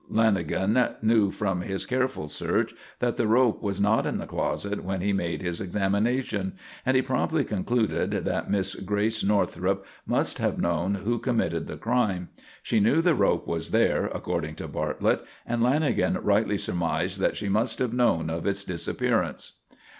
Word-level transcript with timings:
Lanagan 0.11 0.95
knew 1.03 1.29
from 1.29 1.61
his 1.61 1.85
careful 1.85 2.27
search 2.27 2.73
that 2.97 3.17
the 3.17 3.27
rope 3.27 3.61
was 3.61 3.79
not 3.79 4.07
in 4.07 4.17
the 4.17 4.25
closet 4.25 4.83
when 4.83 4.99
he 4.99 5.13
made 5.13 5.43
his 5.43 5.61
examination, 5.61 6.53
and 6.87 6.95
he 6.95 7.03
promptly 7.03 7.43
concluded 7.43 8.09
that 8.25 8.49
Miss 8.49 8.73
Grace 8.73 9.23
Northrup 9.23 9.85
must 10.07 10.39
have 10.39 10.57
known 10.59 10.95
who 10.95 11.19
committed 11.19 11.67
the 11.67 11.77
crime. 11.77 12.29
She 12.63 12.79
knew 12.79 12.99
the 13.03 13.13
rope 13.13 13.45
was 13.45 13.69
there, 13.69 14.07
according 14.07 14.55
to 14.55 14.67
Bartlett, 14.67 15.23
and 15.45 15.61
Lanagan 15.61 16.17
rightly 16.23 16.57
surmised 16.57 17.19
that 17.19 17.37
she 17.37 17.47
must 17.47 17.77
have 17.77 17.93
known 17.93 18.27
of 18.31 18.47
its 18.47 18.63
disappearance. 18.63 19.59